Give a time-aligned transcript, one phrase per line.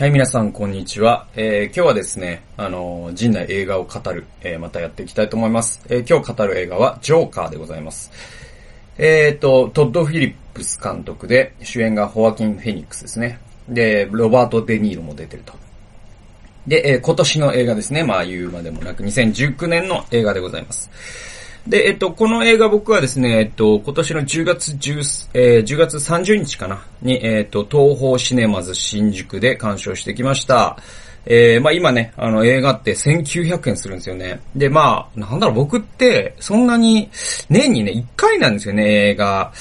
[0.00, 1.26] はい、皆さん、こんにちは。
[1.36, 5.82] えー、今日はですね、あのー、陣内映画を語る、えー、またやっていきたいと思います。
[5.90, 8.10] えー、今日語る映画は、ジョーカーでございます。
[8.96, 13.40] えーと、トッド・フィリップス監督で、主演がホアキン・フェニックスですね。
[13.68, 15.52] で、ロバート・デ・ニーロも出てると。
[16.66, 18.02] で、えー、今年の映画ですね。
[18.02, 20.90] まあ言うまでもなく、2019年の映画でございます。
[21.66, 30.78] で、えっと、この映画僕はですね、えっと、今年の10月10、えー、10月30日かな、に、えっと、東方シネマズ新宿で鑑賞してきました。
[31.26, 34.40] えー、まあ今ね、あの映画って1900円するんですよね。
[34.56, 37.10] で、まあ、なんだろう、僕って、そんなに、
[37.50, 39.52] 年にね、1回なんですよね、映画、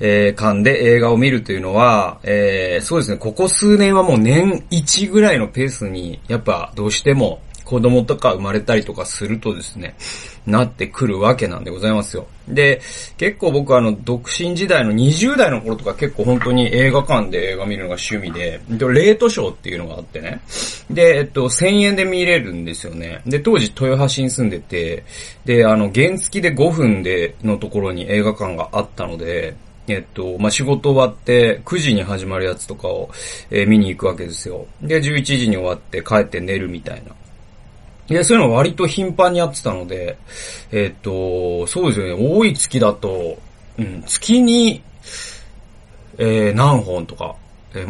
[0.00, 9.94] えー、館で映画を見るというのは、えー、そうですね、ここ数年はもう年1ぐらいのペースに、やっぱどうしても、子供とか生まれたりとかするとですね、
[10.46, 12.26] なってくるわけなんでございますよ。
[12.46, 12.80] で、
[13.16, 20.40] 結構僕あの、独身時代の20代の頃とか結構本当に映画館で映画見るのが趣味で、で、レートショーっていうのがあってね。
[20.90, 23.22] で、えっと、1000円で見れるんですよね。
[23.26, 25.04] で、当時豊橋に住んでて、
[25.46, 33.10] で、あの、原付で5分でのところに映画館があったので、えっと、まあ、仕事終わって9時に始まるやつとかを、
[33.50, 34.66] えー、見に行くわけですよ。
[34.82, 37.14] で、11時に終わって帰って寝るみたいな。
[38.08, 40.18] いや、そういうの割と頻繁にやってたので、
[40.72, 43.38] えっ、と、そうですよね、多い月だと、
[43.78, 44.82] うん、月に、
[46.18, 47.34] えー、何本とか、
[47.74, 47.86] え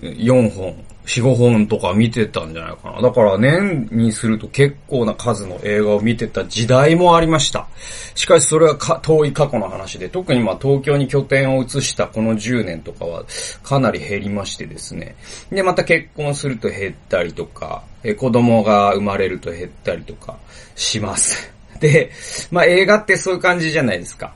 [0.00, 3.02] ー、4本、4、5本とか見てたんじゃないかな。
[3.02, 7.66] だから年にすると結構な数の映画を見てた時代もありました。
[8.14, 13.24] しかしそれはか遠い過去の話で、特にまあ東京に拠点を移したこの10年とかは
[13.62, 15.16] かなり減りましてですね。
[15.50, 20.36] で、また結婚すると減ったりとか、え子供が生まれると減ったりとか
[20.76, 21.52] します。
[21.80, 22.10] で、
[22.50, 24.32] まあ映画ってそういう感じじゃないですか。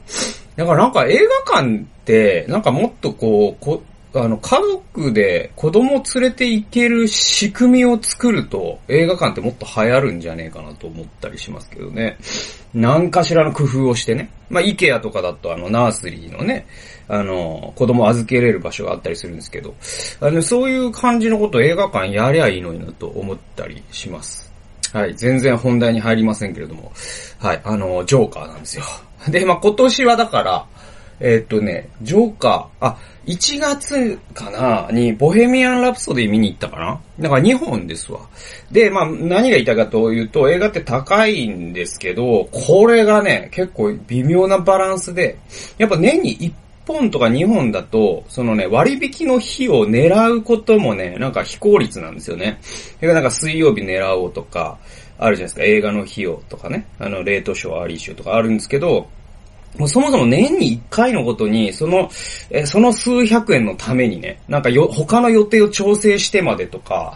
[0.56, 3.82] だからなんか映画館って、なんかもっとこう、こ
[4.22, 12.18] あの、家族で子供連れて行ける仕組みを作ると映画館ってもっと流行るんじゃねえかなと思ったりしますけどね。
[12.74, 14.30] 何かしらの工夫をしてね。
[14.48, 16.66] まあ、イケアとかだとあの、ナースリーのね、
[17.08, 19.74] あの、子供預けれる場所があったりするんですけど、
[20.20, 24.52] あの、そういう感じのことを映画館やりゃいいのになと思ったりします。
[24.92, 25.14] はい。
[25.14, 26.92] 全然本題に入りませんけれども。
[27.38, 27.60] はい。
[27.64, 28.84] あの、ジョーカーなんですよ。
[29.28, 30.66] で、まあ、今年はだから、
[31.20, 37.00] えー、っとね、ジョーカー、あ、1月かなに、ボヘミアン・ラプソディ見に行ったかな？
[37.18, 38.20] だから2本ですわ。
[38.70, 45.38] で、まあ、何が言いたいかというと、映画って高いんですけど、これがね、結構微妙なバランスで、
[45.78, 46.52] やっぱ年に1
[46.86, 52.60] 本とか2本だと、そのね、割引の日を狙うこともね、なんか非効率なんですよね。
[52.62, 54.78] それからなんか水曜日狙おうとか、
[55.18, 59.08] あるじゃないですか、映画の費用とかね、あの、レートショー、アリーショーとかあるんですけど、
[59.78, 62.10] もうそもそも年に一回のことに、その、
[62.50, 67.14] え、その数百円のためにね、なんかよ、他の予定を調整してまでとか、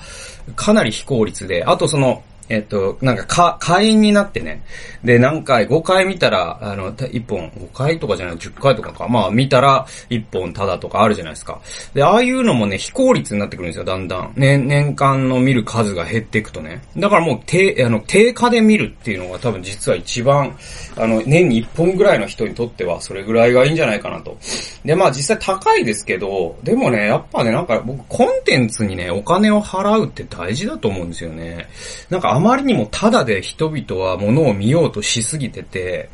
[0.56, 4.64] かなり非効率で、あとその、えっと、なんか、か、会員になってね。
[5.04, 9.06] で、何回、5回見たら、あの、1本、5回とかじゃない、10回とかか。
[9.06, 11.60] まあ、見たら、1本ただとかあるじゃないですか。
[11.94, 14.32] で、ああいうのもね、非効率になってくるんですよ、だんだん。
[14.34, 16.82] 年、年間の見る数が減っていくとね。
[16.96, 20.56] だからもう、低、あの、低下で見るっていうのが多分実は一番、
[20.96, 24.36] あの、年に1本ぐらいの人にとっては、それぐらいがいいんじゃないかなと。
[24.84, 31.68] で、まあ、実際高いですけど、でもね、やっぱね、なんか僕、コンテンツにね、お金を払うって大事だと思うんですよね。
[32.08, 36.10] なんか、まりにもただで人々は物を見ようとしすぎてて、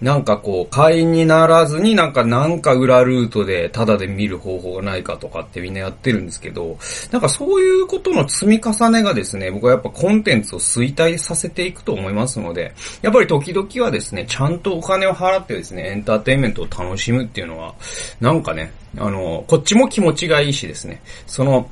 [0.00, 6.78] なんかこう、会員にならずになんかなんか裏ルートでただで見る方法がないかとかってみんなやってるんですけど、
[7.10, 17.74] なんかそういうことの積み重ねがですね、僕はやっぱコンテンツを衰退させていくと思いますので、やっぱり時々はですね、ちゃんとお金を払ってですね、エンターテインメントを楽しむっていうのは、
[18.20, 21.70] なんかね、あの、こっちも気持ちがいいしですね、その、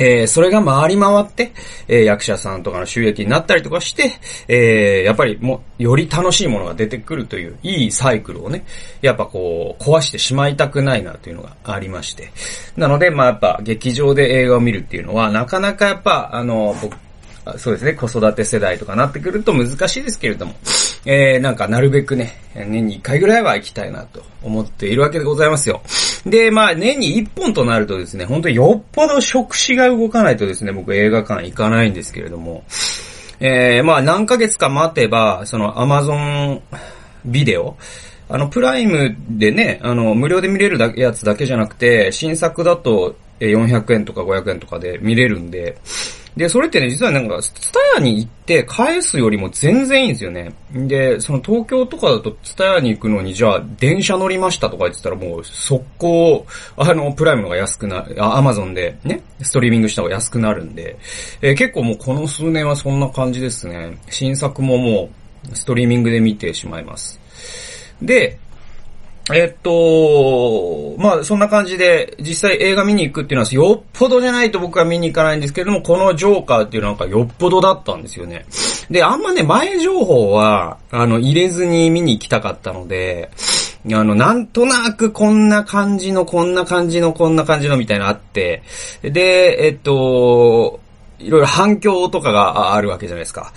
[0.00, 1.52] えー、それが回り回って、
[1.86, 4.12] えー、役者さんとかの収益になったりとかして、
[4.48, 8.64] えー、やっぱりも、より楽しいものが出てくるという、いいサイクルをね、
[9.02, 12.32] やっぱこう、壊してしまいたくないなというのがありまして。
[12.76, 16.96] なので、まあやっぱ、劇場で映画を見るっていうのは、なかなかやっぱ、あの、僕、
[17.58, 20.54] そうですね、子育て世代とかなってくると難しいですけれども、
[21.04, 25.82] えー、なんかなるべくね、年に1回ぐらいは行きたいなと思っているわけでございますよ。
[26.26, 32.64] で、まあ年に1本となるとですね、本当によっぽど触手が動かないとですね、僕映画館行かないんですけれども、
[33.40, 36.62] えー、まあ何ヶ月か待てば、そのアマゾン
[37.24, 37.76] ビデオ、
[38.28, 45.76] あの、プライムでね、あの、無料で見れるだやつだけじゃなくて、新作だと400円とか500円とかで見れるんで、
[46.40, 50.54] で、それってね、実はなんか、ツタヤに行って返すよりも全然いいんですよね。
[50.72, 56.46] で、その東京とかだとツタヤに行くのに、じゃあ、電車乗りましたとか言ってたらもう、速攻、
[56.78, 60.96] あの、プライムが安くな、あ、アマゾンでね、ストリーミングした方が安くなるんで、
[61.42, 63.98] えー、結構もうこの数年はそんな感じですね。
[64.08, 65.10] 新作もも
[65.52, 67.20] う、ストリーミングで見てしまいます。
[68.00, 68.38] で、
[69.32, 78.44] えっと、まあそんな感じで、実際映画見に行くっていうのはよっぽどじゃないと僕は見に行かないんですけれども、このジョーカーっていうのはなんかよっぽどだったんですよね。
[78.90, 83.30] で、あんまね、前情報は、あの、入れずに見に行きたかったので、
[83.86, 88.62] あの、なんとなくこんな感じの、こんな感じの、こんな感じのみたいなあって、
[89.02, 90.80] で、えっと、
[91.20, 93.52] いろいろ反響とかがあるわけじゃないですか。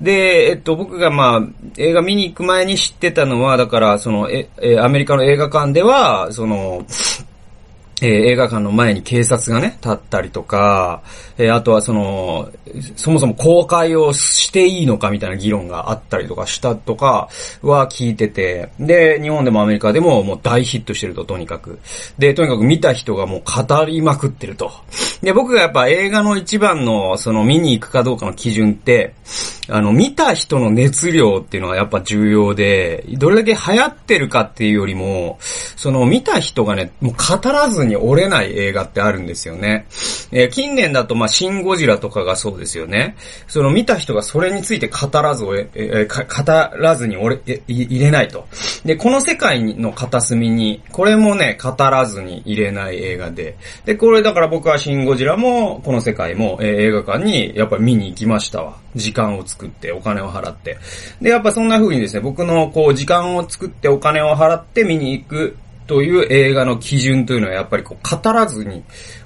[0.00, 1.42] で、えっと、僕がまあ、
[1.78, 6.84] 映画見に行く前に知ってたのは、だから、その、え、え、アメリカの映画館では、その、
[8.02, 11.02] えー、映画館の前に警察がね、立ったりとか、
[11.38, 12.50] えー、あとはその、
[12.94, 17.28] そもそも公開をしていいのかみたいな議論があったりとかしたとか
[17.62, 21.78] は聞いてて、で、日本でもアメリカでももう大ヒットしてると、とにかく。
[22.18, 24.72] で、とにかく見た人がもう語りまくってると。
[25.22, 29.14] で、僕がやっぱ映画の一番の、その見に行くかどうかの基準って、
[29.68, 39.86] あの、見た人の熱量っていうのはやっぱ重要で、どれだけ流行ってるかっていうよりも、その見た人がね、もう語らずにに折れない映画ってあるんですよね。
[40.32, 43.16] えー、近年だと、まあ、シン・ゴジラとかがそうですよね。
[43.48, 48.46] その見た人がそれについて語らずえー、語らずに折れ、入れないと。
[48.84, 53.56] で、この世界の片隅に、これもね、語らずに入れない映画で。
[53.84, 58.76] で、これだから僕はシン・ゴジラも、この世界も、えー、映画館にやっぱり見に行きましたわ。
[58.94, 60.78] 時間を作って、お金を払って。
[61.20, 65.56] で、やっぱそんな風にですね、僕のこう、時間を作ってお金を払って見に行く
[65.86, 68.82] という映画の基準というのはやっぱりこう語らずに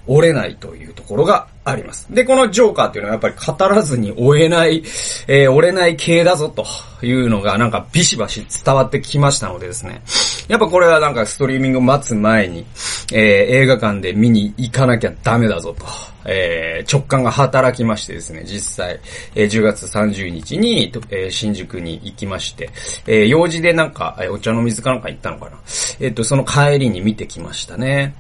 [0.07, 2.07] 折れないというところがあります。
[2.11, 4.83] で、このジョーカーっていうのはやっぱり語らずに終えない、
[5.29, 6.65] えー、折れない系だぞと
[7.05, 10.03] いうのがなんかビシバシ伝わってきましたのでですね。
[10.49, 12.67] やっぱこれはなんかストリーミング待つ前に、
[13.13, 15.87] えー、映画館で見に行かなきゃダメだぞと、
[16.25, 18.99] えー、直感が働きましてですね、実際、
[19.35, 22.71] えー、10月30日に、えー、新宿に行きまして、
[23.07, 25.59] えー、用事でなんか、えお茶の水かなんか行ったのかな。
[26.01, 28.15] えっ、と、その帰りに見てきましたね。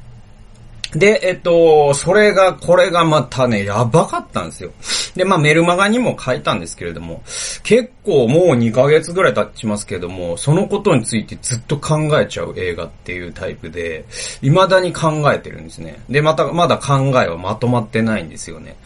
[0.95, 4.73] で、えっと、それが、これがまたね、やばかったんですよ。
[5.15, 7.23] で、まあメルマガにも書いたんですけれども、
[7.63, 14.05] 結構もう2ヶ月ぐらい経ちますけれども、そのことについてずっと考えちゃう映画っていうタイプで、
[14.41, 16.01] 未だに考えてるんですね。
[16.09, 18.77] で、また、まだ考えはまとまってないんですよね。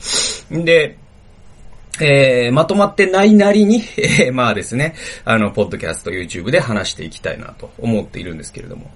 [0.51, 0.99] で、
[2.00, 4.94] えー、まとまってないなりに、 えー、まあですね、
[5.25, 8.91] あの、ポッドキャスト、YouTube で話していきたいなと思っているんですけれども。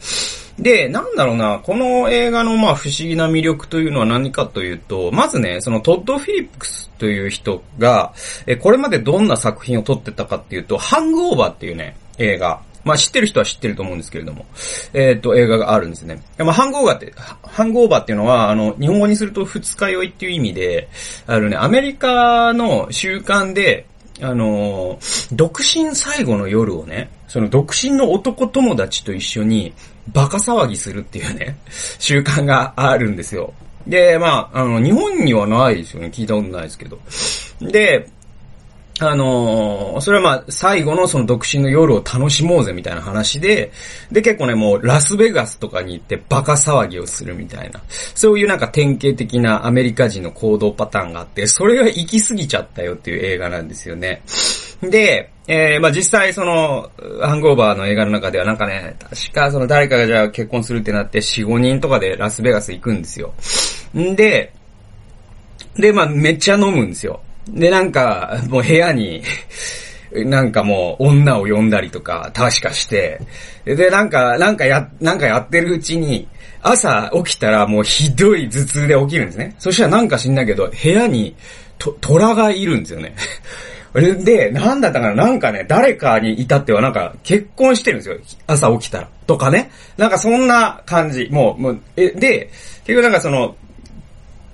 [0.58, 8.12] で、なんだろうな、この映画のまあ不思議な魅力というのは何かというと、まずね、そのトッド・フィリップスという人が、
[8.46, 12.60] えこれまでどんな作品を撮ってたかっていうと、ハングオーバーっていうね、映画。
[12.84, 14.46] まあ知ってる人は知ってると思うんですけれども、
[14.92, 16.22] えっ、と、映画があるんですね。
[16.38, 20.88] まあ、ハングオーバーって、ハングオーバーっていうのは、あの、日本語にすると二日酔いっていう意味で、
[21.26, 23.86] あのね、アメリカの習慣で、
[24.20, 24.98] あの
[25.30, 29.72] 独身最後の夜をね、その独身の男友達と一緒に
[30.12, 31.56] バカ騒ぎするっていうね、
[31.98, 33.54] 習慣があるんですよ。
[33.86, 36.08] で、まあ、あの、日本にはないですよね。
[36.08, 36.98] 聞いたことないですけど。
[37.60, 38.08] で、
[39.00, 43.70] あの、それはまあ、最後のその独身の夜を楽しもうぜみたいな話で、
[44.10, 54.22] で、結構ね、もうラスベガスとかに行ってバカ騒ぎをするみたいな、そういうなんか典型的なアメリカ人の行動パターンがあって、それが行き過ぎちゃったよっていう映画なんですよね。
[54.82, 56.90] で、えー、まあ実際その、
[57.22, 63.32] ハングオーバーの映画の中ではなんかね、確かその誰かがじゃあ結婚するってなって4、5人とかでラスベガス行くんですよ。
[63.96, 64.52] んで、
[65.76, 67.20] で、まあめっちゃ飲むんですよ。
[67.48, 69.22] で、なんか、もう部屋に
[70.12, 73.20] なんかもう女を呼んだりとか、確かして、
[73.64, 76.28] で、なんか、なんかや、なんかやってるうちに、
[76.62, 79.54] 朝起きたらもうひどい頭痛で起きるんですね。
[79.58, 81.34] そしたらなんか知んないけど、部屋に、
[81.78, 83.14] と、虎がいるんですよね。
[84.24, 85.26] で、なんだったかな？
[85.26, 88.16] なんかね、誰かに至ってはなんか結婚してるんですよ。
[88.46, 89.08] 朝起きたら。
[89.26, 89.70] とかね。
[89.96, 91.28] なんかそんな感じ。
[91.30, 92.50] もう、もう、え、で、
[92.84, 93.56] 結局なんかその、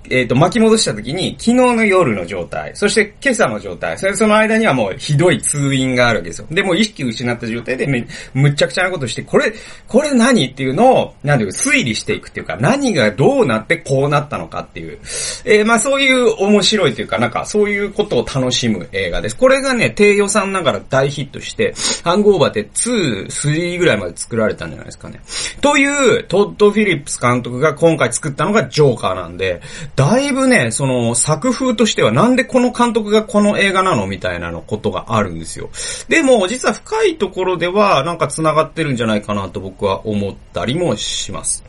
[0.09, 6.47] えっ、ー、と、巻き戻した時に、昨日の夜の状態、そして今朝の状態、それその間にはもうひどい通院があるわけですよ。
[6.51, 9.53] で、もう意識失った状態でめ、むっちゃくちゃなことして、これ、
[9.87, 14.99] これ何っていうのを、なんていうか、推理していくっていうか、何がどうなってこうなったのかっていう、
[15.45, 19.37] えー、まあそういう面白いというか、なんかそういうことを楽しむ映画です。
[19.37, 25.21] これがね、低予算ながら大ヒットして、ハングオーバーって2、3ぐらいまで作られたんじゃないですかね。
[25.61, 29.61] という、トッド・フィリップス監督が今回作ったのがジョーカーなんで、
[29.95, 35.69] だいぶね、その作風としてはなんでこの監督がこの映画なのみたいなのことがあるんですよ。
[36.09, 41.63] でも、実は深いところではなんか繋がってるんじゃないかなと僕は思ったりもします。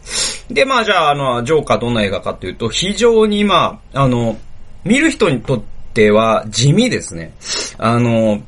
[0.51, 4.37] で、まあじゃあ、あの、ジョーカーどんな映画かっていうと、非常にまあ、あの、
[4.85, 5.63] 見る人にとっ
[5.95, 7.33] ては地味ですね。
[7.79, 8.43] あの、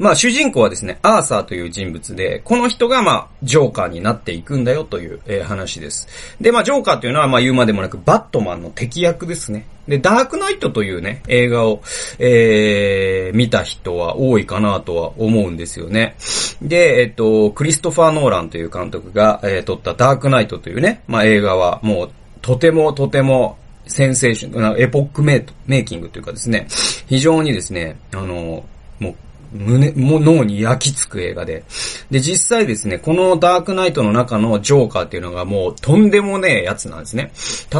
[0.00, 6.08] まあ主人公はですね、アーサーという人物で、この人がまあ、ジョーカーになっていくんだよという、えー、話です。
[6.40, 9.66] で、まあジョーカーというのはまあ言うまでもなく、バットマンの敵役ですね。
[9.86, 11.82] で、ダークナイトというね、映画を、
[12.18, 16.16] えー、見た人は多いかなとは思うんですよね。
[16.62, 26.68] で、えっと、クリストファー・ノーランという監督が、えー、撮ったダークナイトというね、まあ映画はもう、とてもとてもセンセーション、エポックメイメイキングというかですね、
[27.06, 28.64] 非常にですね、あの、
[28.98, 29.14] もう
[29.52, 31.64] 胸、も脳に焼き付く映画で。
[32.10, 37.32] で、実際ですね、このダークナイトの中のジョーカーっていうのがもうとんでもねえやつなんですね。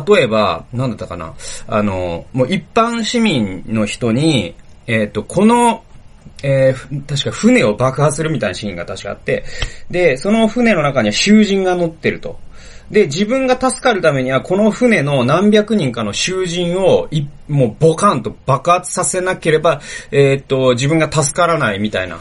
[0.07, 1.35] 例えば、なんだったかな。
[1.67, 4.55] あの、もう一般市民の人に、
[4.87, 5.85] えっ、ー、と、この、
[6.43, 9.45] えー、確か船を爆破するみたいなシーンが確かあって、
[9.91, 12.39] で、その船の中には囚人が乗ってると。
[12.91, 17.09] で、自分が助かるためには、この船の何百人かの囚人を、
[17.49, 19.81] もうボカンと爆発させなければ、
[20.11, 22.19] えー、っと、自分が助からないみたいな。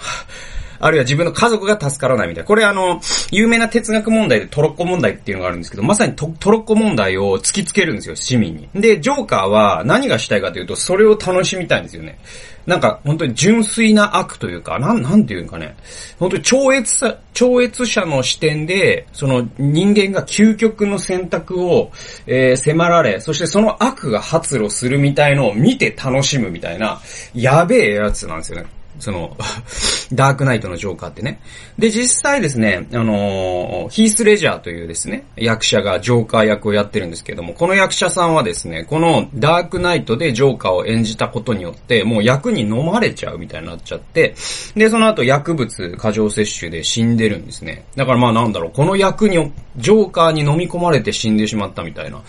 [0.79, 2.47] あるいは自分の家族が助からないみたいな。
[2.47, 8.69] これあの、有名な哲学問題でトロッコ問題っていうのがあるんですけど、まさにトロッコ問題を突きつけるんですよ、市民に。
[8.73, 12.17] で、ジョーカーは何がしたいかというと、それを楽しみたいんですよね。
[12.65, 15.75] なんか、本当に純粋な悪というか、なん、なんていうんかね、
[16.19, 21.91] 本当に超越さ、超越者の視点で、その人間が究極の選択を、
[22.27, 27.01] えー、迫られ、そしてその悪が発露するみたいのを見て楽しむみたいな、
[27.33, 28.78] やべえやつなんですよね。
[28.99, 29.35] その、
[30.13, 31.39] ダークナイトのジョーカーってね。
[31.77, 44.35] で、実際ですね、あのー、ヒース・レジャーというですね、役者がジョーカー役をやってるんですけども、この役者さんはですね、このダークナイトでジョーカーを演じたことによって、もう役に飲まれちゃうみたいになっちゃって、
[44.75, 47.85] で、その後薬物過剰摂取で死んでるんですね。
[47.95, 52.21] だからまあなんだろう、この役に、ジョーカーに飲み込まれて死んでしまったみたいな、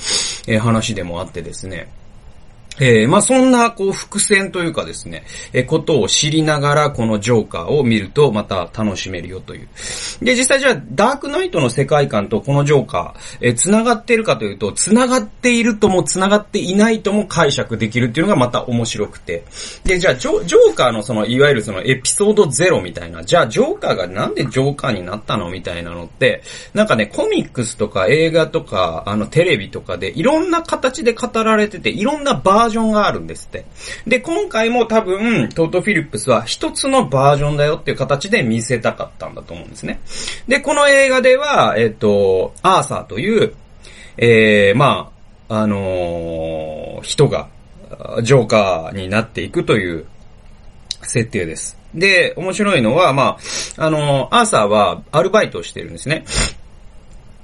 [0.47, 1.89] えー、話でもあってですね。
[2.81, 9.69] えー、まあ、そんな、こう、伏線というかですね、えー、ことを知りながら、このジョーカーを見ると、また楽しめるよという。
[10.23, 19.45] で、実際じゃあ、ダークナイトの世界観とこのジョーカー、えー、繋がっているかというと、繋がっているとも繋がっていないとも解釈できるっていうのがまた面白くて。
[19.85, 33.65] で、じゃあ、ジョジョーカーのその、いわゆるその、エピソードゼロみたいな、じゃあ、ジョーカーがなんでジョーカーになったのみたいなのって、なんかね、コミックスとか映画とか、あの、テレビとかで、いろんな形で語られてて、いろんなバーージョンがあるんですって。
[34.07, 40.01] で、今回も多分、トート・フィリップスは一つのバージョンだよっていう形で見せたかったんだと思うんですね。
[40.49, 43.55] で、この映画では、えっ、と、アーサーという、
[44.17, 45.11] えー、ま
[45.49, 47.49] あ、あのー、人が、
[48.23, 50.07] ジョーカーになっていくという
[51.03, 51.77] 設定です。
[51.95, 53.39] で、面白いのは、ま
[53.77, 56.25] あ、あのー、アーサーはアルバイトをしてるんですね。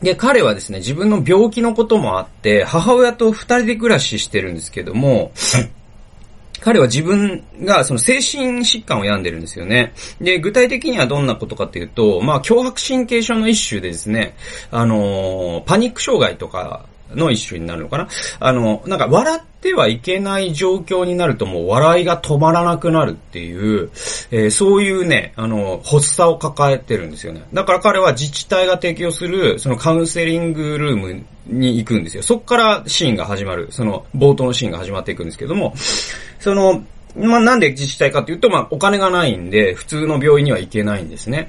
[0.02, 5.32] で、彼はですね、自分の病気のこともあって、母親と二人で暮らししてるんですけども、
[6.60, 9.92] 彼は自分がその精神疾患を病んでるんですよね。
[10.20, 14.34] で、具体的にはどんなことかっていうと、まあ、脅迫神経症の一種でですね、
[14.70, 18.08] あのー、パニック障害とかの一種になるのかな？
[18.40, 23.90] あの、なんか笑ってはいけない状況になるともう笑いが止まらなくなるっていう、
[24.30, 27.42] えー、そういうね、あの、発作を抱えてるんですよね。
[27.52, 32.22] だから彼は自治体が提供する、そのカウンセリングルームに行くんですよ。
[32.22, 35.74] そこからシーンが始まる、その冒頭のシーンが始まっていくんですけども、
[36.40, 36.84] その、
[37.16, 41.48] まあ、なんで自治体かっていうと、まあ、お金がないんで、普通の病院には行けないんですね。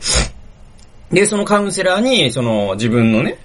[1.11, 3.37] で、そのカウンセラーに、その自分のね、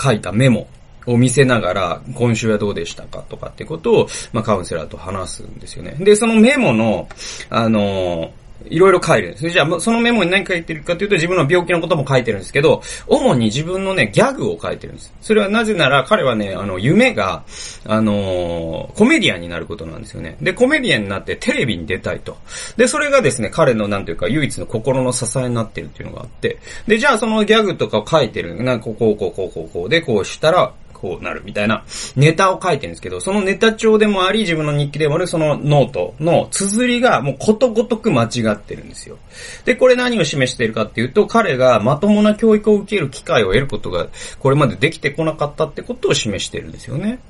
[0.00, 0.66] 書いたメモ
[1.12, 5.96] を見せながら、今週はどうでしたかとかってことを、まあ、カウンセラーと話すんですよね。
[5.98, 7.08] で、そのメモの、
[7.48, 8.32] あの
[8.68, 9.50] いろいろ書いてるんです。
[9.50, 15.12] じゃあ、そのメモに何書いてるかというと、自分の病気のことも書いてるんですけど、主に自分のね、ギャグを書いてるんです。
[15.20, 17.44] それはなぜなら、彼はね、あの、夢が、
[17.86, 20.36] あのー、コメディアンになることなんですよね。
[20.40, 22.36] で、コメディアンになってテレビに出たいと。
[22.76, 39.18] で、それがですね、彼のなんていうか、唯一の心の支えになってるっていうのがあって、で、じゃあそのギャグとかを書いてる、なんかこう、こう、こう、こう、こう、こうで、こうしたら、こうなるみたいなネタを書いてるんですけど、そのネタ帳でもあり、自分の日記でもあるそのノートの綴りがもうことごとく間違ってるんですよ。
[39.64, 47.20] で、これ何を示しているかっていうと、彼がまともな教育を受ける機会を得ることが、これまでできてこなかったってことを示してるんですよね。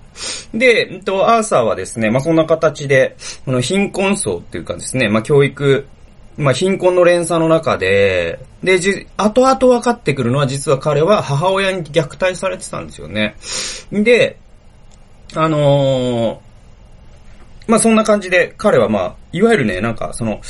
[0.53, 5.87] で、えっと、アーサーはですね、まあ、そんな形で、この貧困層っていうかですね、まあ、教育
[6.41, 13.37] まあ、貧困の連鎖の中で、で、じ、後々分かってくるのは実は彼は母親に虐待されてたんですよね。
[13.93, 14.39] で、
[15.35, 20.41] あのー、まあそんな感じで彼はまあ、いわゆるね、なんかその、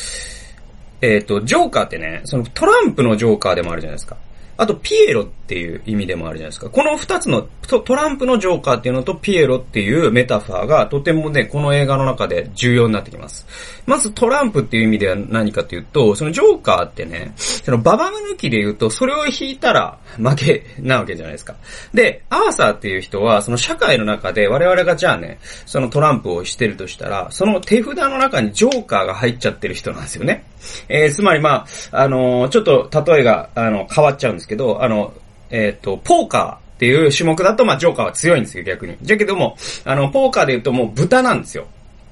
[1.01, 4.17] えっ、ー、と、ジョーカーってね、そのトランプのジョーカーでもあるじゃないですか。
[4.59, 6.71] あと、ピエロっっていう意味でもあるじゃないですか。
[6.71, 13.49] この二つのト、トランプのジョーカーっていうのとピエロっていうメタファーがとてもね、この映画の中で重要になってきます。
[13.85, 21.57] まずトランプっていう意味では何かというと、そのジョーカーってね、そのババ抜きで言うと、それを引いたら負けなわけじゃないですか。
[21.93, 30.45] で、アーサーっていう人は、その社会の中で我々がじゃあね、そのトランプをしてるとしたら、その手札の中にジョーカーが入っちゃってる人なんですよね。
[30.89, 35.13] えー、つまりまあ、あのー、ちょっと例えが、あの、変わっちゃうんですけど、あの、
[35.51, 38.97] えっ、ー、と、ポーカーっていう種目だと、まあ、ジョーカーは強いんですよ、逆に。
[39.03, 41.67] じゃけども、あの、ポーカーで言うともう豚なんですよ。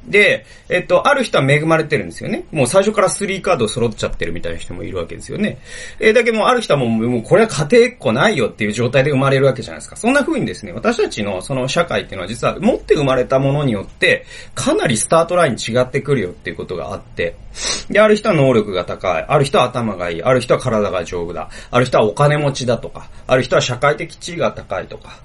[0.07, 2.45] で、えっと、ある人は恵まれてるんですよね。
[2.51, 5.59] もう最初から3カード揃っちゃってるみたいな人もいるわけですよね。
[6.01, 9.97] えー、だけども、ある人はもう、もうこれは家庭っ子ないよっていう状態で生まれるわけじゃないですか。
[9.97, 14.25] そんな風にですね、私たちのその社会っていうのは実は持って生まれたものによって、
[14.55, 17.37] かなりスタートライン違ってくるよっていうことがあって、
[17.91, 25.21] で、ある人は能力が高い、ある人は頭がいい、ある人は体が丈夫だ、ある人はお金持ちだとか、ある人は社会的地位が高いとか、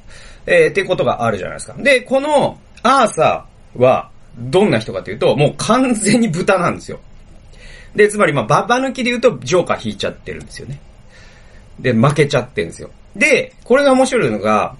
[0.46, 1.74] えー、っていうことがあるじゃないですか。
[1.77, 7.00] で、このアーサーは、どんな人かというと、もう完全に豚なんですよ。
[7.96, 10.80] で、つまりまあ、ババ抜きで言うと、ジョーカー引いちゃってるんですよね。
[11.80, 12.90] で、負けちゃってるんですよ。
[13.16, 14.75] で、これが面白いのが、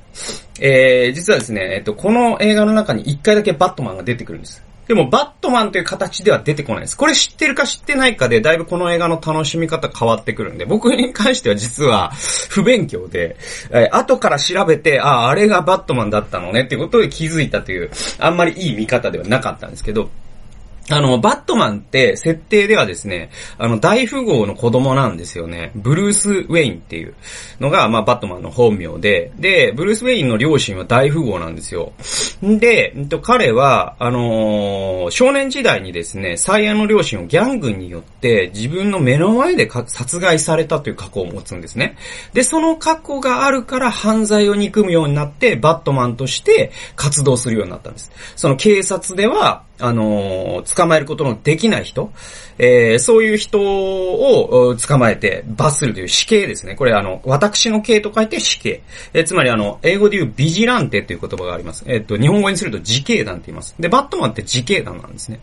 [0.60, 4.64] えー、実はですね、えっと、この映画の中に一回だけバットマンが出てくるんです。
[4.88, 6.98] でも、バットマンという形では出てこないです。
[6.98, 12.12] これ知ってるか知ってないかで、だいぶこの映画の楽しみ方変わってくるんで、僕に関しては実は
[12.50, 13.38] 不勉強で、
[13.72, 20.10] えー、後から調べて、ああ、あれがバットマンだったのねっていうことで気づいたという、あんまりいい見方ではなかったんですけど、
[20.90, 25.72] あの、バットマンって設定ではですね、あの、大富豪の子供なんですよね。
[25.76, 27.16] ブルース・ウェインっていう
[27.62, 31.94] のが、まあ、バットマンの本名で、で、ブルース・ウェインの両親は大富豪なんですよ。
[32.42, 41.96] で、彼は、あのー、少年時代にですね、最愛の両親をギャングによって自分の目の前で殺害されたという過去を持つんですね。
[42.34, 48.12] で、その過去があるから犯罪を憎むようになって、バットマンとして活動するようになったんです。
[48.36, 52.12] その警察では、あのー、捕まえることのできない人、
[52.58, 56.76] えー、そういう人を捕まえて罰するという死刑ですね。
[56.76, 58.84] これあの、私の刑と書いて死刑。
[59.14, 61.84] えー、つまりあの、英語で言うビジランテという言葉があります。
[61.88, 63.76] えっ、と、日本語にすると自警団って言います。
[63.80, 65.40] で、バットマンって自警団なんですね。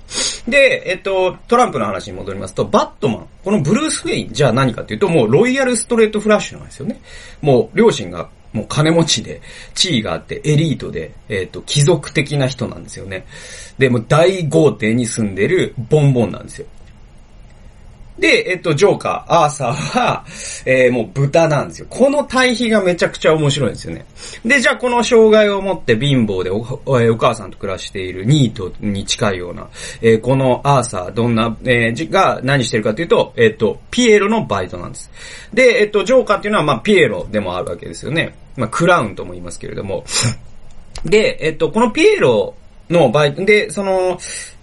[0.49, 7.01] で、えっ、と、トランプの話に戻りますと、バットマン、このブルース・ウェイン、じゃあ何かっていうと、もうロイヤルストレートフラッシュなんですよね。
[7.43, 9.41] もう、両親がもう金持ちで、
[9.75, 13.27] 地位があって、エリートで、えっ、ー、と、貴族的な人なんですよね。
[13.79, 16.67] で、も大豪邸に住んでるボンボンなんですよ。
[18.21, 20.25] で、えっと、ジョーカー、アーサーは、
[20.67, 21.87] えー、もう豚なんですよ。
[21.89, 24.05] この対比がめちゃくちゃ面白いんですよね。
[24.45, 29.69] で、じゃあこの障害を持って貧乏でおお母さんと暮らしているニートに近いような、
[30.03, 35.11] えー、このアーサー、どんな、えー、が何してるかというと、えっと、ピエロのバイトなんです。
[35.55, 38.35] で、えっと、ジョーカーっていうのは、まあ、ピエロでもあるわけですよね。
[38.61, 40.05] まあ、クラウンとも言いますけれども。
[41.05, 42.55] で、えっと、このピエロ
[42.89, 44.19] のバイト、で、その、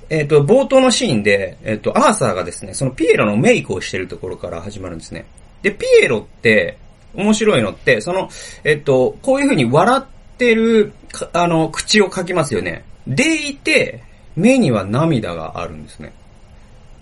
[0.10, 5.26] えっ、と、冒頭のシーンで、えっ、と、アーサーがですね、そのピエロのメイクをしてるところから始まるんですね。
[5.62, 6.78] で、ピエロって、
[7.14, 8.30] 面白いのって、その、
[8.64, 10.04] えっ、と、こういう風に笑っ
[10.38, 10.94] てる、
[11.34, 12.86] あの、口を描きますよね。
[13.06, 14.04] でいて、
[14.36, 16.14] 目には涙があるんですね。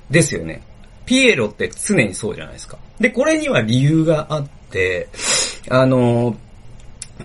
[0.10, 0.62] ですよね。
[1.05, 2.77] ピエロって常にそうじゃないですか。
[2.99, 5.10] で、これには理由があって、
[5.69, 6.36] あの、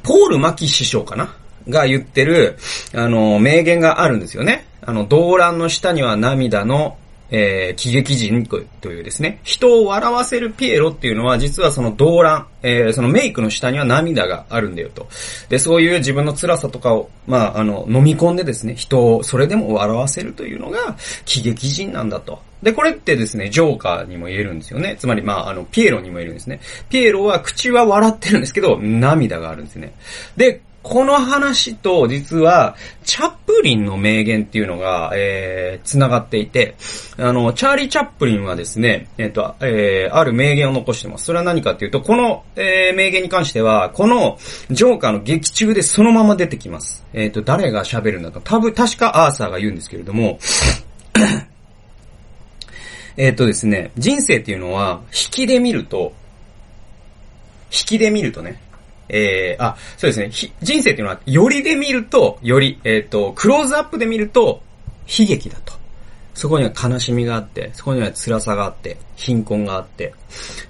[0.02, 1.34] ポール・マキ首相かな？
[1.68, 2.56] が言ってる、
[2.94, 4.66] あの、名言があるんですよね。
[4.82, 6.96] あの、動乱の下には涙の、
[7.32, 15.06] えー、喜劇人というですね、人を笑わせるピエロっていうのは、実はその動乱、えー、そのメイクの下には涙があるんだよと。
[15.48, 22.42] で、そういう自分の辛さとかを、まあ、あの、飲み込んでですね、人をそれでも笑わせるというのが、喜劇人なんだと。
[22.62, 24.96] で、これってですね、ジョーカーにも言えるんですよね。
[24.98, 26.60] つまり、まあ、あの、ピエロにも言えるんですね。
[26.88, 29.94] ピエロは口は笑ってるんですけど、涙があるんですね。
[30.36, 36.74] で、この話と実は、チャップリンの名言っていうのが、えー、繋がっていて、
[37.18, 41.26] あの、チャーリー・チャップリンはですね、えっ、ー、と、えー、ある名言を残してます。
[41.26, 44.38] それは何かっていうと、この、えー、名言に関しては、この、
[44.70, 47.04] ジョーカーの劇中でそのまま出てきます。
[47.12, 50.38] えっ、ー、と、誰が喋るんだか、多分、確かアーサーが言うんですけれども、
[53.16, 56.12] えっとですね、人生っていうのは、引きで見ると、
[57.72, 58.60] 引きで見るとね、
[59.08, 60.52] えー、あ、そうですね。
[60.62, 64.62] 人生っていうのは、よりで見ると、より、えっ、ー、と、クローズアップで見ると、
[65.06, 65.74] 悲劇だと。
[66.34, 70.14] そこには悲しみがあって、そこには辛さがあって、貧困があって、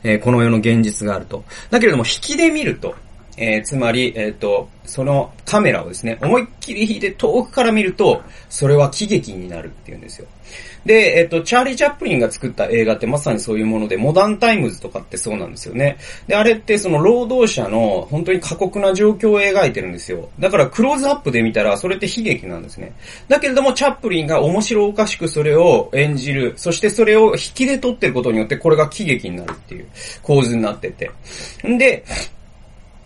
[0.02, 1.44] えー、この世の現実があると。
[1.70, 2.94] だけれども、引きで見ると、
[3.40, 10.28] えー、つまり、えっ、ー、と、そのカメラをですね、思いっきり引いて遠くから見ると、それは喜劇になるっていうんですよ。
[10.84, 15.96] で、えっ、ー、と、チャーリー・チャップリンが作った映画ってまさにそういうもので、モダンタイムズとかってそうなんですよね。
[16.26, 20.28] で、あれってその労働者の本当に過酷な状況を描いてるんですよ。
[20.38, 22.92] だからクローズアップで見たら、それって悲劇なんですね。
[23.28, 26.54] だけれども、チャップリンが面白おかしくそれを演じる。
[26.56, 29.86] そしてそれを引きで撮ってることによって、これが喜劇になるっていう
[30.22, 31.10] 構図になってて。
[31.66, 32.04] んで、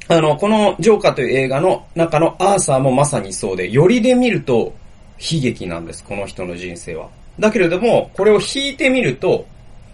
[0.09, 4.75] あの、このジョーカーという映画の中のアーサーもまさにそうで、寄りで見ると
[5.19, 7.09] 悲劇なんです、この人の人生は。
[7.39, 9.47] だけれども、これを引いてみると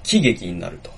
[0.02, 0.90] 喜劇になると。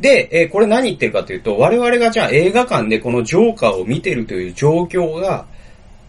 [0.00, 5.46] で、えー、これ何言ってるかというと、我々がじゃあ映画館でこのジョーカーを見てるという状況が、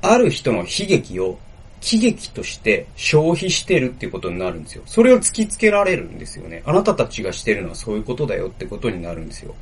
[0.01, 1.37] ある人の悲劇を
[1.79, 4.83] 喜劇として消費してるっていうことになるんですよ。
[4.85, 6.63] それを突きつけられるんですよね。
[6.65, 9.53] あなたたちがしてるのはそういうことだよってことになるんですよ。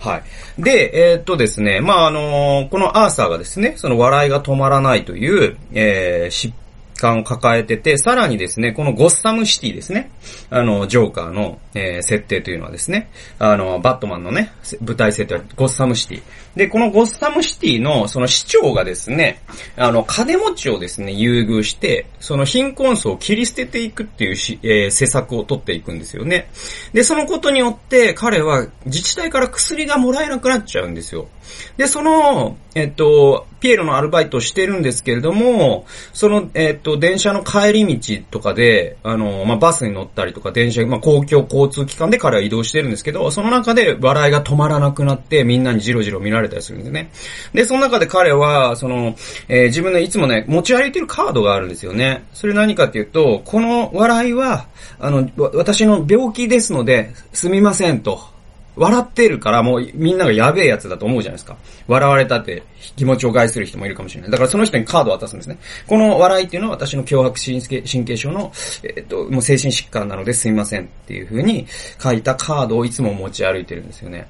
[0.00, 0.22] は
[0.58, 0.62] い。
[0.62, 6.54] で、えー、っとですね、まあ、あのー、このアーサーがですね、その笑いが止まらないという、えー、失
[7.00, 10.10] 感を抱えてて、さらにですね、このゴッサムシティですね。
[10.50, 16.22] あの、ジョーカーの、えー、設定というのはですね、あの、バットマンのね、舞台設定はゴッサムシティ。
[16.56, 19.40] で、このゴッサムシティの、その市長がですね、
[19.76, 26.50] あの、金持ちをですね、優遇して、その貧困層を切り捨てていくっていうし、えー、施策を取っていくんですよね。
[26.92, 31.28] で、そのことによって、彼は自治体から薬がもらえなくなっちゃうんですよ。
[31.76, 47.10] で、その、えっと、ピエロのアルバイトをしてるんですけれども、その、えっと、電車の帰り道とかで、あの、まあ、バスに乗ったりとか、電車、まあ、公共交通機関で彼は移動してるんですけど、その中で笑いが止まらなくなって、みんなにじろじろ見られたりするんですね。
[47.52, 49.16] で、その中で彼は、その、
[49.48, 52.24] えー、自分のいつもね、持ち歩いてるカードがあるんですよね。
[52.32, 54.66] それ何かっていうと、この笑いは、
[54.98, 58.39] あの、私の病気ですので、すみませんと。
[58.76, 61.56] 笑ってるからもうみんながやべえやつだと思うじゃないですか。
[61.86, 62.62] 笑われたって
[62.96, 64.30] 気持ちを害する人もいるかもしれない。
[64.30, 65.58] だからその人にカードを渡すんですね。
[65.86, 68.52] この笑いっていうのは私の脅迫神経症の、
[68.82, 71.66] えっと、もう精神疾患なのですいませんっていう風に
[72.02, 74.26] 書いたカードをいつも持ち歩いてるんですよね。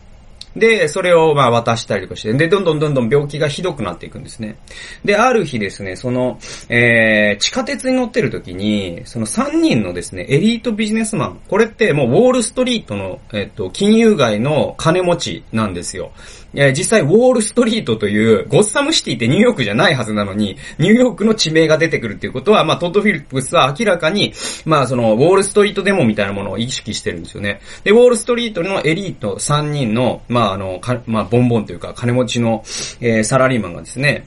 [0.56, 4.56] で、それをまあ渡したりとかして、で、どんどんどんどん病気がひどくなっていくんですね。
[5.04, 16.12] で、ある日ですね、その、えー、地下鉄に乗ってる時に、その3人のですね、エリートビジネスマン、これってもうウォールストリートの、えっと、金融街の金持ちなんですよ。
[16.52, 24.32] 実際、ウォールストリートという、ゴッサムシティってニューヨークじゃないはずなのに、ニューヨークの地名が出てくるっていうことは、まあ、トッド・フィリップスは明らかに、
[24.64, 27.60] まあ、その、ウォールストリートデモみたいなものを意識してるんですよね。
[27.84, 32.64] で、ウォールストリートのエリート3人の、まあ、あの、かまあ、ボンボンというか、金持ちの、
[33.00, 34.26] えー、サラリーマンがですね、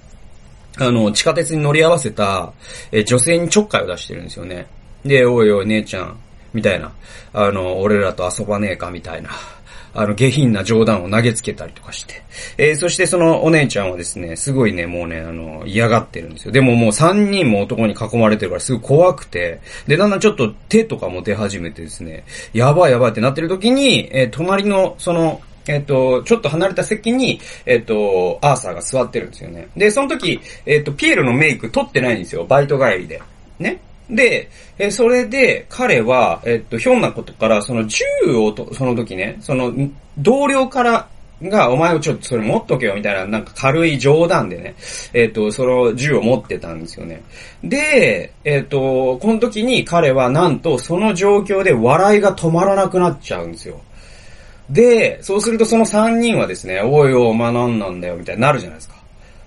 [0.78, 2.54] あの、地下鉄に乗り合わせた、
[2.92, 4.66] えー、女性にちょっかいを出してるんですよね。
[5.06, 6.18] で、おいおい、姉ちゃん、
[6.54, 6.92] みたいな。
[7.34, 9.30] あの、俺らと遊ばねえか、みたいな。
[9.94, 12.24] あの、下品な冗談を投げつけたりとかして。
[12.58, 16.52] えー、そしてそのお姉ちゃんはですね、すごいね、もうね、あの、嫌がってるんですよ。
[16.52, 29.70] でももう3人も男に囲まれてるからすごい怖くて、で、だんだんちょっと手とかも出始めてですね、やばいやばいってなってる時に、えー、隣の、その、えっ、と、ちょっと離れた席に、えっ、と、アーサーが座ってるんですよね。
[29.78, 32.44] で、その時、えっ、と、ピエロのメイク取ってないんですよ。
[32.44, 33.22] バイト帰りで。
[33.60, 33.80] ね。
[34.10, 38.04] で、えそれで、彼は、えっと、ひょんなことから、その銃
[38.38, 39.74] をと、その時ね、その、
[40.18, 41.08] 同僚から
[41.42, 44.76] が、お前をちょっとそれ持っとけよ、みたいな、なんか軽い冗談でね、
[45.14, 47.22] えっ、と、その銃を持ってたんですよね。
[47.64, 53.82] で、えっ、と、この時に彼はなんと、その状況で笑いが止まらなくなっちゃうんですよ。
[54.70, 58.96] で、そうするとその3人はですね、おいおい、お前なんなんだよ、みたいになるじゃないですか。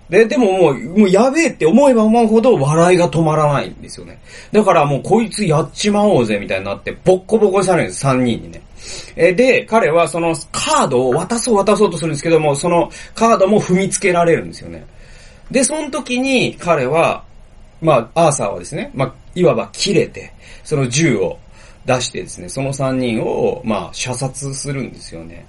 [0.09, 4.21] で、でももう、もうやべえって思えば思うほど笑いが止まらないんですよね。
[4.53, 8.62] だからもうこいつやっちまおうぜみたいになって、ボッコボコにされるんです、3人にね。
[9.16, 14.87] えで、彼はそのカードを渡そう渡そうとするんですけども、そのカードも踏みつけられるんですよね。
[15.51, 17.25] で、その時に彼は、
[17.81, 20.33] まあ、アーサーはですね、まあ、いわば切れて、
[20.64, 21.38] その銃を
[21.85, 25.47] 出してですね、その3人を、まあ、射殺するんですよね。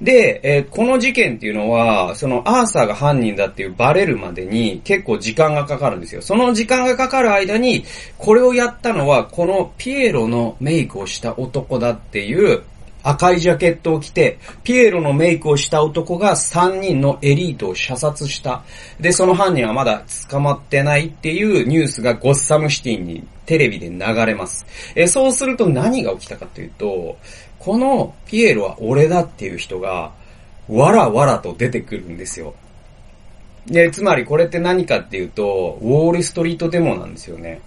[0.00, 6.22] で、えー、この事件っていうのは、そのアーサーが犯人だっていうバレるまでに結構時間がかかるんですよ。
[6.22, 7.84] その時間がかかる間に、
[8.16, 12.62] これをやったのは、このピエロのメイクをした男だっていう
[13.02, 18.62] 赤いジャケットを着て、ピエロのメイクをした男が3人のエリートを射殺した。
[19.00, 24.66] で、その犯人はまだ捕まってないっていうニュースがゴッサムシティにテレビで流れます。
[24.94, 27.16] えそうすると何が起きたかというと、
[27.68, 30.12] このピエロは俺だっていう人が、
[30.70, 32.54] わらわらと出てくるんですよ。
[33.66, 37.60] で、つまりこれって何かっていうと、ウォールストリートデモなんですよね。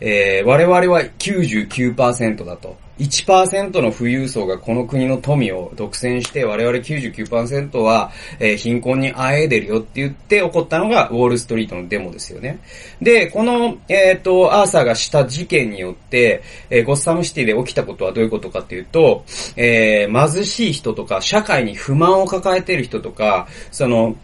[0.00, 2.76] えー、我々は99%だと。
[3.00, 12.60] 1%の富裕層がこの国の富を独占して我々99%は、えー、貧困にあえいでるよって言って起こったのがウォールストリートのデモですよね。
[13.00, 19.24] で、この、えっ、ー、と、アーサーがした事件によって、えー、ゴッサムシティで起きたことはどういうことかっていうと、
[19.56, 24.14] えー、貧しい人とか社会に不満を抱えている人とか、その、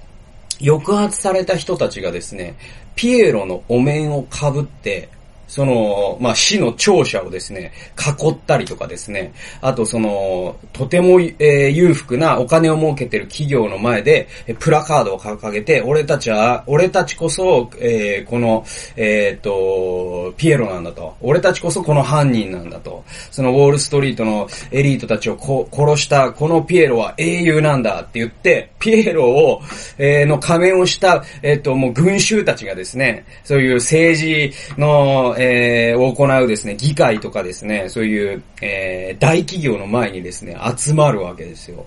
[0.61, 2.57] 抑圧された人たちがですね、
[2.95, 5.09] ピエロのお面をかぶって、
[5.49, 18.65] その、まあ、市の庁舎をですね、囲ったりとかですね、あとその、とても、えー、裕福なお金を儲けてる企業の前で、えプラカードを掲げて、俺たちは、俺たちこそ、えー、この、
[18.97, 21.17] えっ、と、ピエロなんだと。
[21.21, 23.05] 俺たちこそこの犯人なんだと。
[23.31, 29.63] そのウォールストリートのエリートたちをこ殺したこのピエロは英雄なんだって言って、ピエロを、
[29.99, 41.87] えー、の仮面をした、えっ、と、もう群衆たちがですね、そういう政治の、えー、を行うですね、議会とかですね、そういう、えー、大企業の前にですね、集まるわけですよ。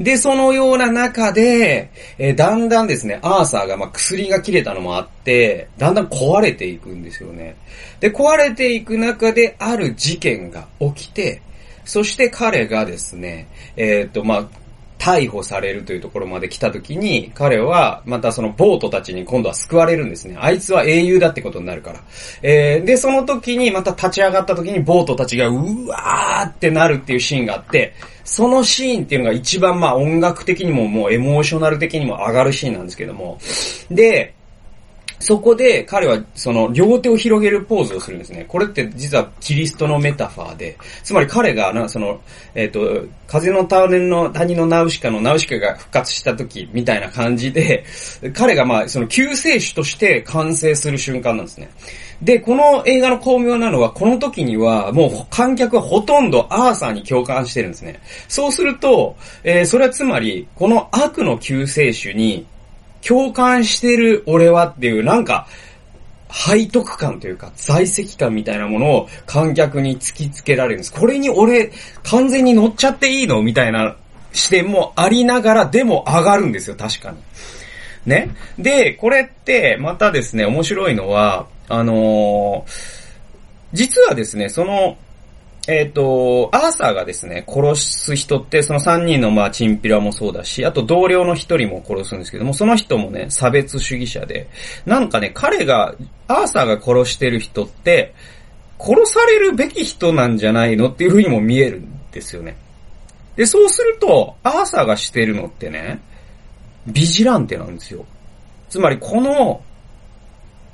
[0.00, 7.56] で、そのような中で、えー、だんだんですね、アーサーが、まあ、薬が切れたのもあって、だんだん壊れていくんですよね。
[8.00, 11.42] で、壊れていく中で、ある事件が起きて、
[11.84, 13.46] そして彼がですね、
[13.76, 14.48] えっ、と、まあ、
[15.06, 20.36] 逮捕されるというところまで来た時に、彼はまたそのボートたちに今度は救われるんですね。
[20.36, 22.00] あいつは英雄だってことになるから。
[22.42, 25.54] えー、で、その時にまた立ち上がった時にボートたちがう
[25.86, 33.38] わーってなるっていうシーンがあって、そのシーンっていうのが一番まあ音楽的にももうエモーショナル的にも上がるシーンなんですけども。
[33.88, 34.34] で、
[35.18, 38.44] そこで彼はその両手を広げるポーズをするんですね。
[38.48, 42.20] これって実はキリストのメタファーで、つまり彼がな、その、
[42.54, 47.84] えっ、ー、と、風の谷の谷のナウシカのナウシカが復活した時みたいな感じで、
[48.34, 51.70] 彼がまあその救世主として完成する瞬間なんですね。
[52.22, 58.00] で、この映画の巧妙なのは、この時には、もう観客はほとんどアーサーに共感してるんですね。
[58.28, 62.46] そうすると、えー、それはつまり、この悪の救世主に、
[63.06, 65.46] 共感してる俺はっていう、なんか、
[66.30, 70.92] 背徳感というか、在籍感みたいなものを観客に突きつけられるんです。
[70.92, 71.70] これに俺、
[72.02, 73.96] 完全に乗っちゃっていいのみたいな
[74.32, 77.18] 視点もありながら、でも上がるんですよ、確かに。
[78.06, 78.30] ね。
[78.58, 82.70] で、これって、またですね、面白いのは、あのー、
[83.72, 84.96] 実はですね、その、
[85.68, 94.48] えっ、ー、と、アーサーがですね、殺す人って、その3人のまあ、チンピラもそうだし、あと同僚の1人も殺すんですけども、その人もね、差別主義者で、
[94.84, 95.96] なんかね、彼が、
[96.28, 98.14] アーサーが殺してる人って、
[98.78, 102.56] 殺されるべき人なんじゃないのっていう風にも見えるんですよね。
[103.34, 106.00] で、そうすると、アーサーがしてるのってね、
[106.86, 108.04] ビジランテなんですよ。
[108.68, 109.60] つまり、この、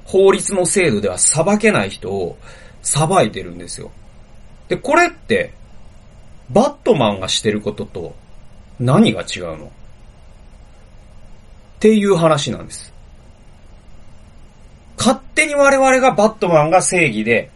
[0.05, 2.37] 法律の制度では裁けない人を
[2.83, 3.91] 裁いてるんですよ。
[4.73, 5.53] で、これって、
[6.49, 8.15] バットマンがしてることと
[8.81, 9.67] 何が違うの？
[9.67, 9.69] っ
[11.79, 12.91] ていう話なんです。
[14.97, 17.51] 勝手に我々がバットマンが正義で、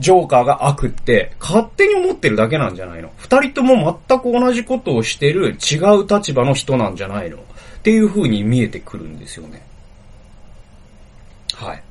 [0.00, 3.12] ジョーカーが悪って、勝手に思ってるだけなんじゃないの？
[3.18, 7.36] 二人とも全く同じことをしてる違う立場の人なんじゃないの？
[7.36, 7.40] っ
[7.84, 9.64] ていう風に見えてくるんですよね。
[11.54, 11.82] はい。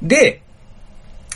[0.00, 0.42] で、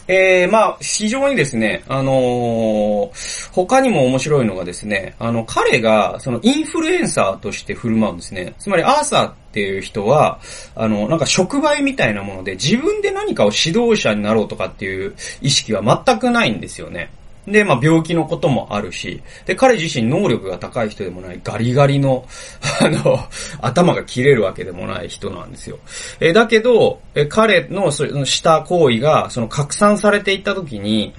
[0.09, 8.55] えー、まあ、非常にですね、あのー、他にも面白いのがですね、あの、彼が、その、インフルエンサーとして振る舞うんですね。
[8.59, 10.39] つまり、アーサーっていう人は、
[10.77, 17.11] あの、なんか触媒みたいなもので、自分で何かを指導者になろうとかっていう意識は全くないんですよね。
[17.47, 22.27] で、まあ病気のこともあるし、で、彼自身能力が高い人でもない、ガリガリの、
[22.81, 23.19] あの、
[23.61, 25.79] 頭が切れるわけでもない人なんですよ。
[26.21, 31.15] え、だけど、え、彼のそのした行為が、その拡散されていった時に、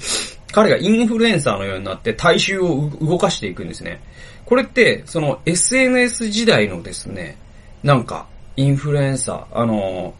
[0.51, 3.99] 彼がインフルエンサーのようになって大衆を動かしていくんですね。
[4.45, 7.37] これって、その SNS 時代のですね、
[7.83, 10.15] なんか、インフルエンサー、あの、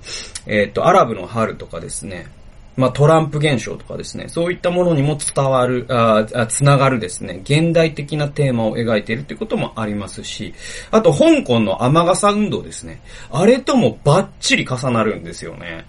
[0.45, 2.27] えっ、ー、と、アラブの春とかですね、
[2.77, 10.53] まあ、トランプ現象とかですね、そういったものにも伝わる、ああつながるですね、現代的なテーマを描いているということもありますし、
[10.91, 13.01] あと、香港の雨傘運動ですね。
[13.31, 15.85] あれともバッチリ重なるんですよね。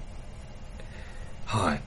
[1.44, 1.80] はい。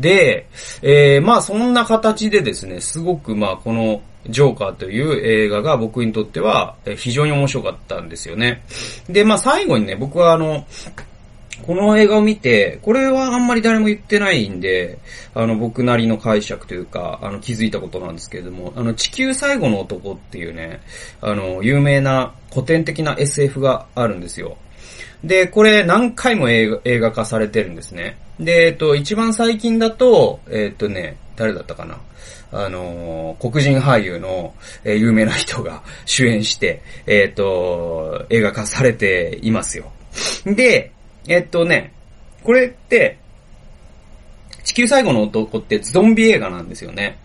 [0.00, 0.46] で、
[0.82, 8.62] えー、まあそんな形でですね、すごくまあこのジョーカーという映画が僕にとっては非常に面白かったんですよね。
[9.08, 10.66] で、まあ最後にね、僕はあの、
[11.62, 14.98] この映画を見て、これはあんまり誰も言ってないんで、
[15.34, 20.80] あの、僕なりの解釈というか、あの、気づいたことなんですけれども、あの、地球最後の男っていうね、
[21.20, 24.56] あの、有名な古典的な SF があるんですよ。
[25.24, 28.18] で、これ何回も映画化されてるんですね。
[28.38, 31.98] で、えっと、一番最近だと、えっとね、誰だったかな
[32.50, 39.92] あのー、黒人俳優の、えー、有名な人が主演して、えっ、と、映画化されていますよ。
[40.46, 40.92] で、
[41.28, 41.92] えっとね、
[42.42, 43.18] これって、
[44.64, 47.18] 地球最後の男ってゾンビ映画なんですよね。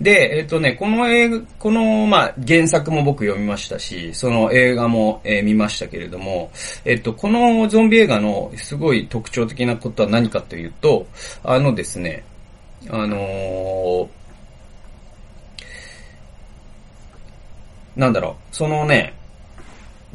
[0.00, 6.50] で、えっとね、この映画、この、まあ、原作も僕読みましたし、その映画も、えー、見ましたけれども、
[6.84, 11.06] えっと、このゾンビ映画のすごい特徴的なことは何かというと、
[11.42, 12.24] あのですね、
[12.90, 14.08] あのー、
[17.96, 19.14] なんだろう、そのね、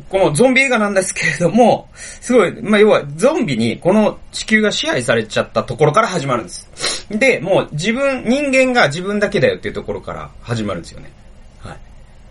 [0.09, 7.07] このゾンビ映画なんですけれども、すごい、まあ、要はゾンビにこの地球が支配されちゃったところから始まるんです。
[7.09, 11.11] で、もう自分、人間が自分だけだよっていうところから始まるんですよね。
[11.59, 11.77] はい。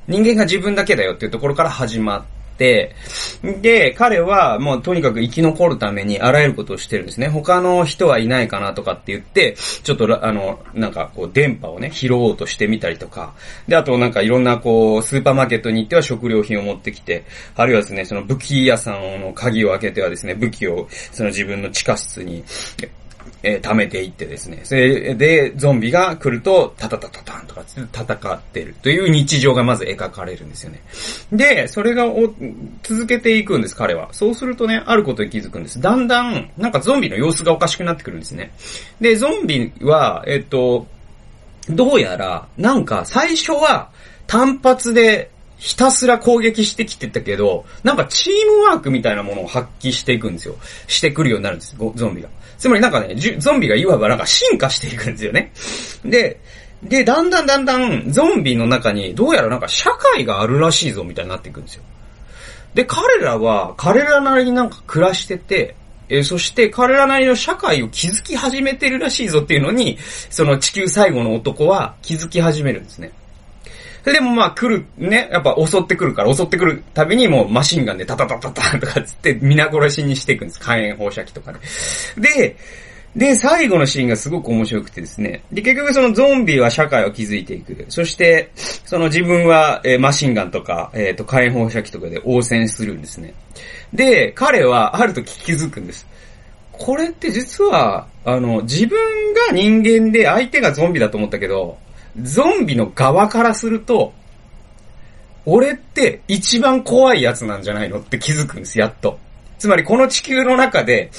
[0.08, 2.24] 人間が自分だけだよっていうところから始まっ、
[2.60, 7.28] で、彼はもうとにかく生き残るためにあらゆることをしてるんですね。
[7.28, 13.32] 他の人はいないかなとかって言って、ちょっとあの、なんかこう電波をね、拾おうとしてみたりとか、
[13.66, 17.24] で、あとなんかいろんなこう、スーパーマーケットに行っては食料品を持ってきて、
[17.56, 22.44] あるいはですね、その武器屋さんの鍵を開けてはですね、武器をその自分の地下室に
[23.42, 24.60] えー、貯めていってですね。
[24.64, 30.82] それで、ゾンビが来ると、タタタタタンとか戦ってるという日常がまず描かれるんですよね。
[31.32, 32.32] で、それがお
[32.82, 34.08] 続けていくんです、彼は。
[34.12, 35.80] そうするとね、あることに気づくんです。
[35.80, 38.52] だんだん、なんかゾンビの様子がおかしくなってくるんですね。
[39.00, 40.86] で、ゾンビは、えっと、
[41.68, 43.90] どうやら、なんか最初は
[44.26, 50.56] 単発でひたすら攻撃してきてたけど、なんかチームワークみたいなものを発揮していくんですよ。
[50.88, 52.28] してくるようになるんです、ゾンビが。
[52.56, 55.52] つまりなんかね、ゾンビがいわばなんか進化していくんですよね。
[56.02, 56.40] で、
[56.82, 61.82] で、だんだんだんだんゾンビの中にどうやらなんか社会があるらしいぞみたいになっていくんですよ。
[62.72, 65.74] で、彼らは彼らなりになんか暮らしてて、
[66.08, 69.98] えそして彼らなりの社会を築き始めてるらしいぞっていうのに、
[70.30, 73.12] その地球最後の男は気づき始めるんですね。
[74.02, 80.60] それでもまあ来る、ね、やっぱ襲ってくるから、襲ってくるたびにもうマシンガンでタタタタタとかつって皆殺しにしていくんです。
[80.60, 81.58] 火炎放射器とかで。
[82.16, 82.56] で、
[83.16, 85.42] で、最後のシーンがすごく面白くてですね。
[85.50, 87.84] で、結局そのゾンビは社会を築いていく。
[87.88, 93.34] そして、その自分は、えー、マシンガンとか、えっ、ー、と、火炎放射器とかで応戦するんですね。
[93.92, 96.06] で、彼はある時気づくんです。
[96.70, 98.98] これって実は、あの、自分
[99.34, 101.78] が人間で相手がゾンビだと思ったけど、
[102.20, 104.12] ゾンビの側からすると、
[105.46, 109.18] 俺って一番怖いやつなんじゃないのって気づくんです、やっと。
[109.58, 111.10] つまりこの地球の中で、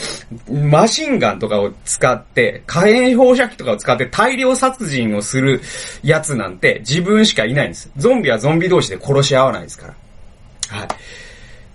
[0.49, 5.61] マシンガンとかを使って、火炎放射器とかを使って大量殺人をする
[6.01, 7.91] やつなんて自分しかいないんです。
[7.97, 9.93] ゾンビはゾンビ同士で殺し合わないですから。
[10.79, 10.87] はい。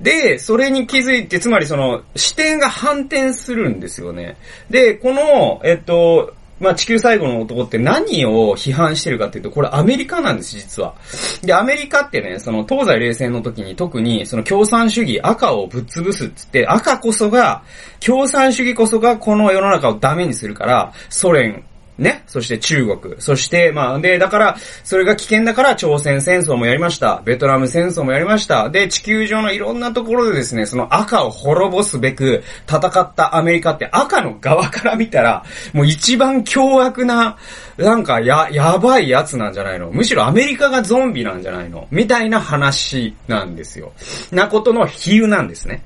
[0.00, 4.36] で、それに気づいて、つまりその、視点が反転するんですよね。
[4.68, 10.94] で、この、えっと、まあ、地球最後の男って何を批判してるかっていうと、これアメリカなんです、実は。
[11.42, 17.62] で、アメリカってね、その東西冷戦の時に特にその共産主義、赤をぶっ潰すっつって、赤こそが、
[18.00, 21.64] 共産主義こそがこの世の中をダメにするから、ソ連、
[21.98, 22.24] ね。
[22.26, 23.14] そして中国。
[23.18, 27.22] そして、まあ、で、だから、それが危険だから朝鮮戦争もやりました。
[27.24, 28.68] ベトナム戦争もやりました。
[28.68, 37.36] で、地球上のいろんなところでですね、その赤を滅ぼすべく戦ったアメリカって赤の側から見たら、もう一番凶悪な、
[37.78, 43.92] なんかや、やばいやつなんじゃないのむしろアメリカがゾンビなんじゃないのみたいな話なんですよ。
[44.30, 45.82] なことの比喩なんですね。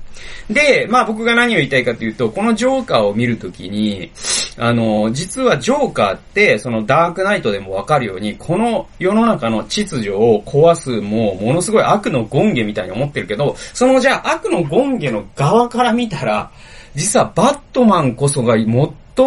[0.49, 4.11] で、まあ僕が何を言いたいかというと、このジョーカーを見るときに、
[4.57, 16.51] あの、実はジョーカーって、そのダークナイトでもわかるように、この世の中の秩序を壊すもう、ものすごい悪の権下みたいに思ってるけど、そのじゃあ悪の権下の側から見たら、
[16.95, 18.65] 実はバットマンこそが最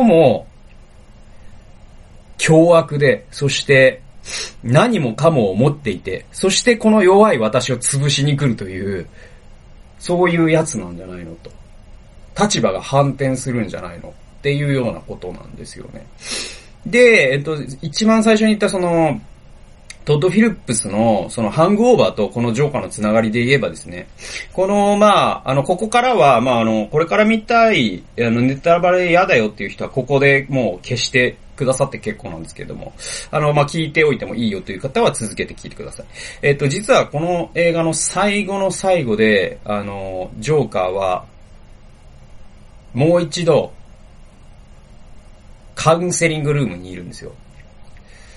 [0.04, 0.46] も
[2.36, 4.02] 凶悪で、そして
[4.62, 9.06] 何もかもを持っていて、そしてこの弱い私を潰しに来るという、
[9.98, 11.50] そういうやつなんじゃないのと。
[12.38, 14.12] 立場が反転するんじゃないの
[14.44, 16.06] っていうようなことなんですよね。
[16.84, 19.18] で、えっと、一番最初に言ったその、
[20.04, 24.06] トッド・フィリップスの、その、ハングオーバーとこのジョーカーのつながりで言えばですね、
[24.52, 32.92] この、まあ、あの、ここからは、まあ、あの、これから見たい、あの、ネタバレ嫌だよっていう人は、ここでもう消してくださって結構なんですけども、
[33.30, 36.06] あの、まあ、聞いておいてもいいよという方は続けて聞いてください。
[36.42, 41.24] えっと、実はこの映画の最後の最後で、あの、ジョーカーは、
[42.92, 43.72] もう一度、
[45.74, 47.32] カウンセリングルームにいるんですよ。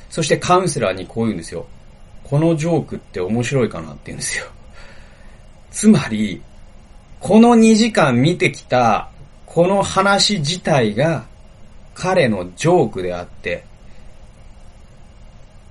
[0.09, 1.65] そしてカウンセラーにこう言うんですよ。
[2.23, 4.45] このジョークって面白いかなって言うんですよ。
[5.71, 6.41] つまり、
[7.19, 9.09] この2時間見てきた、
[9.45, 11.25] この話自体が、
[11.93, 13.63] 彼のジョークであって、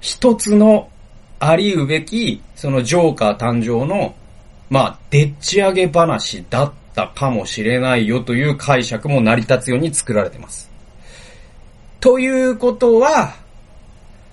[0.00, 0.88] 一つの
[1.38, 4.14] ありうべき、そのジョーカー誕生の、
[4.70, 10.70] まあ、でっち上げ話だったかもしれないよという解釈も成り立つように作られてます。
[12.06, 13.34] ということは、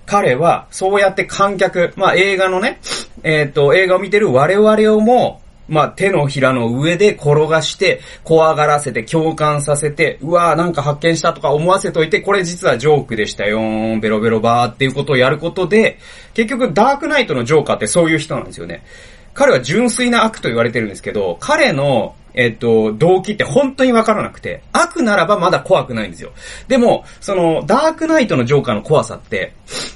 [0.06, 2.78] 彼はそうやって観客、まあ映画のね、
[3.24, 15.98] えっ、ー、と、映画を見てる我々をも、まあ、手のひらの上で転がして、怖がらせて、共感させて、うわーなんか発見したとか思わせといて、これ実はジョークでしたよーん、ベロベロバーっていうことをやることで、
[16.34, 18.84] 結局ダークナイトのジョーカーってそういう人なんですよね。
[19.32, 26.32] 彼は純粋な悪と言われてるんですけど、彼のえっと、動機って本当にわからなくて、悪ならばまだ怖くないんですよ。
[26.66, 29.54] でも、その、ダークナイトのジョーカーの怖さって、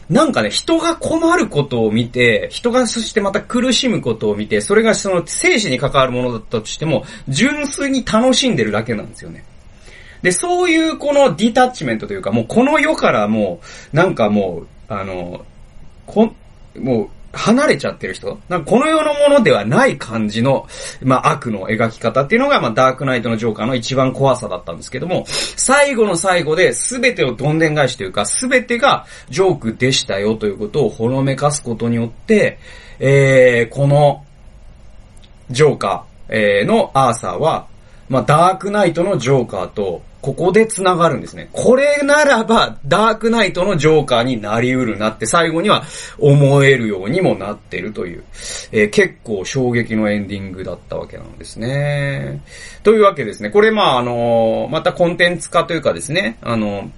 [0.09, 9.45] なんかね、人が困ることを見て、人がそしてまた苦しむことを見て、それがその生死に関わるものだったとしても、純粋に楽しんでるだけなんですよね。
[10.22, 13.61] で、そういうこのディタッチメントというか、もうこの世からも
[13.93, 15.45] う、なんかもう、あの、
[16.07, 16.32] こ、
[16.76, 18.39] もう、離れちゃってる人？
[18.49, 20.66] なんかこの世のものではない感じの、
[21.03, 32.59] まあ、悪の描き方っていうのが、まあ、ダークナイトのジョーカーの一番怖さだったんですけども、最後の最後で全てをどんでん返しというか、全てがジョークでしたよということをほのめかすことによって、
[32.99, 34.24] えー、この、
[35.51, 37.66] ジョーカー、えー、のアーサーは、
[38.09, 41.49] まあ、ダークナイトのジョーカーと、ここで繋がるんですね。
[41.53, 45.85] これならば、ダークナイトのジョーカーになりうるなって最後には
[46.19, 48.25] 思えるようにもなってるという、
[48.73, 52.43] えー、結構衝撃のエンディングだったわけなんですね。
[52.83, 53.51] というわけですね。
[53.51, 56.91] これまああのー、またコンテンツ化というかですね、あのー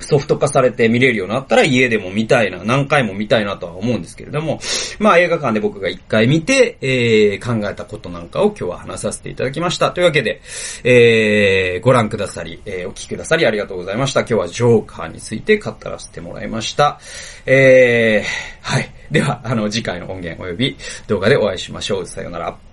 [0.00, 4.60] ソフト化されて見れるようになったら家でも見たいな、何回も見たいなとは思うんですけれども、
[4.98, 9.90] まあ映画館で僕が一回見て、えー、考えたことなんかを今日は話させていただきました。
[9.90, 10.40] というわけで、
[10.84, 14.20] えー、ご覧くださり、えー、お聞きくださりありがとうございました。
[14.20, 17.00] 今日はジョーカーについて語らせてもらいました。
[17.46, 18.26] えー、
[18.62, 18.90] はい。
[19.10, 20.76] では、あの、次回の音源及び
[21.06, 22.06] 動画でお会いしましょう。
[22.06, 22.65] さようなら。